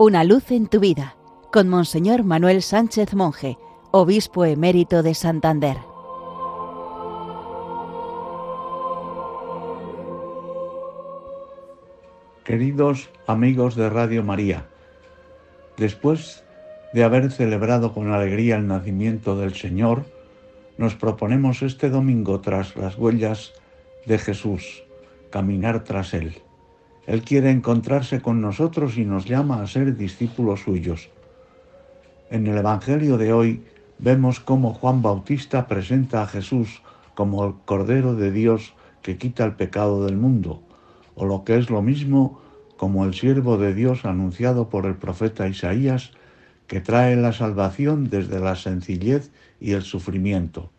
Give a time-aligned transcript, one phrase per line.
[0.00, 1.16] Una luz en tu vida
[1.50, 3.58] con Monseñor Manuel Sánchez Monje,
[3.90, 5.76] obispo emérito de Santander.
[12.44, 14.68] Queridos amigos de Radio María,
[15.76, 16.44] después
[16.92, 20.04] de haber celebrado con alegría el nacimiento del Señor,
[20.76, 23.52] nos proponemos este domingo tras las huellas
[24.06, 24.84] de Jesús,
[25.30, 26.40] caminar tras Él.
[27.08, 31.08] Él quiere encontrarse con nosotros y nos llama a ser discípulos suyos.
[32.30, 33.64] En el Evangelio de hoy
[33.98, 36.82] vemos cómo Juan Bautista presenta a Jesús
[37.14, 40.60] como el Cordero de Dios que quita el pecado del mundo,
[41.14, 42.42] o lo que es lo mismo,
[42.76, 46.12] como el siervo de Dios anunciado por el profeta Isaías,
[46.66, 50.70] que trae la salvación desde la sencillez y el sufrimiento.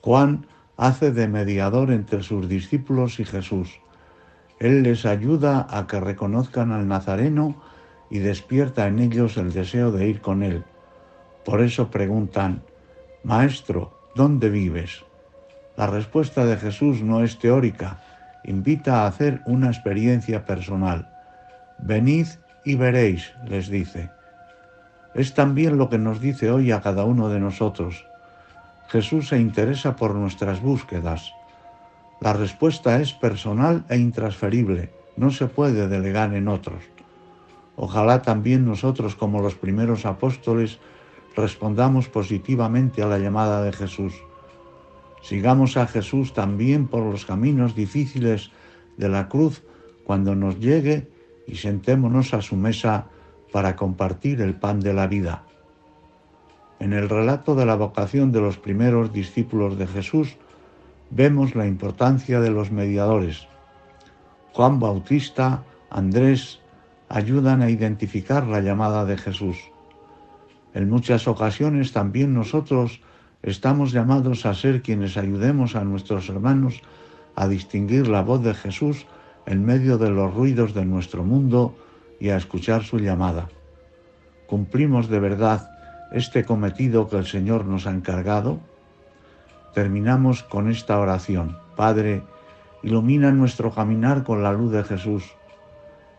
[0.00, 0.46] Juan
[0.76, 3.83] hace de mediador entre sus discípulos y Jesús.
[4.58, 7.60] Él les ayuda a que reconozcan al Nazareno
[8.10, 10.64] y despierta en ellos el deseo de ir con él.
[11.44, 12.62] Por eso preguntan,
[13.22, 15.04] Maestro, ¿dónde vives?
[15.76, 18.00] La respuesta de Jesús no es teórica,
[18.44, 21.10] invita a hacer una experiencia personal.
[21.78, 22.26] Venid
[22.64, 24.10] y veréis, les dice.
[25.14, 28.06] Es también lo que nos dice hoy a cada uno de nosotros.
[28.88, 31.32] Jesús se interesa por nuestras búsquedas.
[32.24, 36.82] La respuesta es personal e intransferible, no se puede delegar en otros.
[37.76, 40.78] Ojalá también nosotros, como los primeros apóstoles,
[41.36, 44.14] respondamos positivamente a la llamada de Jesús.
[45.20, 48.50] Sigamos a Jesús también por los caminos difíciles
[48.96, 49.62] de la cruz
[50.04, 51.10] cuando nos llegue
[51.46, 53.08] y sentémonos a su mesa
[53.52, 55.44] para compartir el pan de la vida.
[56.80, 60.38] En el relato de la vocación de los primeros discípulos de Jesús
[61.10, 63.46] vemos la importancia de los mediadores.
[64.52, 66.60] Juan Bautista, Andrés,
[67.08, 69.56] ayudan a identificar la llamada de Jesús.
[70.74, 73.00] En muchas ocasiones también nosotros
[73.42, 76.80] estamos llamados a ser quienes ayudemos a nuestros hermanos
[77.36, 79.06] a distinguir la voz de Jesús
[79.46, 81.76] en medio de los ruidos de nuestro mundo
[82.20, 83.48] y a escuchar su llamada.
[84.46, 85.70] ¿Cumplimos de verdad
[86.12, 88.60] este cometido que el Señor nos ha encargado?
[89.74, 91.58] Terminamos con esta oración.
[91.74, 92.22] Padre,
[92.84, 95.24] ilumina nuestro caminar con la luz de Jesús.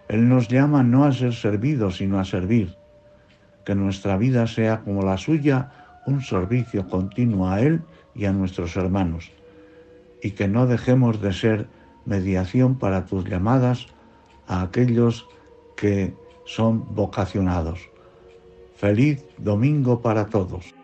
[0.10, 2.76] Él nos llama no a ser servidos, sino a servir.
[3.64, 5.72] Que nuestra vida sea como la suya,
[6.06, 7.82] un servicio continuo a Él
[8.14, 9.32] y a nuestros hermanos.
[10.22, 11.68] Y que no dejemos de ser
[12.04, 13.88] mediación para tus llamadas
[14.48, 15.28] a aquellos
[15.78, 16.14] que
[16.46, 17.80] son vocacionados.
[18.76, 20.76] Feliz domingo para todos.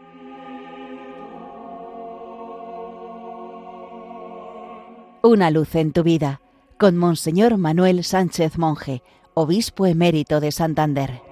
[5.24, 6.42] Una luz en tu vida
[6.80, 9.04] con Monseñor Manuel Sánchez Monje,
[9.36, 11.31] obispo emérito de Santander.